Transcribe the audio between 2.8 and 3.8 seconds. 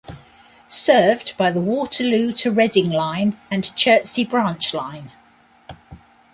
Line and